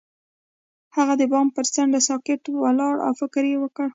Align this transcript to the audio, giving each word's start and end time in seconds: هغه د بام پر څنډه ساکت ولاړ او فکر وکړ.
هغه 0.95 1.13
د 1.17 1.23
بام 1.31 1.47
پر 1.55 1.65
څنډه 1.73 1.99
ساکت 2.07 2.41
ولاړ 2.49 2.95
او 3.05 3.11
فکر 3.21 3.43
وکړ. 3.63 3.87